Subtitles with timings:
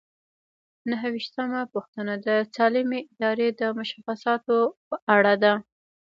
[0.89, 5.53] نهه ویشتمه پوښتنه د سالمې ادارې د مشخصاتو په اړه ده.